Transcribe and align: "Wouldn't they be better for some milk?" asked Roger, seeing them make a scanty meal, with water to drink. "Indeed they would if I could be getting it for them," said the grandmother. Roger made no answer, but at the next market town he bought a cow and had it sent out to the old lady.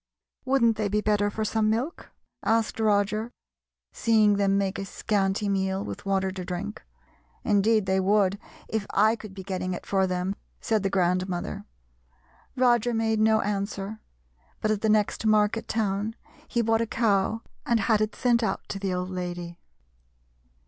"Wouldn't 0.45 0.77
they 0.77 0.87
be 0.87 0.99
better 0.99 1.29
for 1.29 1.45
some 1.45 1.69
milk?" 1.69 2.09
asked 2.43 2.79
Roger, 2.79 3.31
seeing 3.91 4.37
them 4.37 4.57
make 4.57 4.79
a 4.79 4.85
scanty 4.85 5.47
meal, 5.47 5.85
with 5.85 6.07
water 6.07 6.31
to 6.31 6.43
drink. 6.43 6.81
"Indeed 7.43 7.85
they 7.85 7.99
would 7.99 8.39
if 8.67 8.87
I 8.95 9.15
could 9.15 9.35
be 9.35 9.43
getting 9.43 9.75
it 9.75 9.85
for 9.85 10.07
them," 10.07 10.35
said 10.59 10.81
the 10.81 10.89
grandmother. 10.89 11.65
Roger 12.57 12.95
made 12.95 13.19
no 13.19 13.41
answer, 13.41 13.99
but 14.59 14.71
at 14.71 14.81
the 14.81 14.89
next 14.89 15.23
market 15.27 15.67
town 15.67 16.15
he 16.47 16.63
bought 16.63 16.81
a 16.81 16.87
cow 16.87 17.43
and 17.63 17.81
had 17.81 18.01
it 18.01 18.15
sent 18.15 18.41
out 18.41 18.67
to 18.69 18.79
the 18.79 18.91
old 18.95 19.11
lady. 19.11 19.59